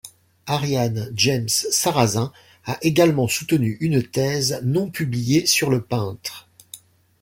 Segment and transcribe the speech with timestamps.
[0.47, 2.31] Ariane James-Sarazin
[2.65, 6.49] a également soutenu une thèse non publiée sur le peintre.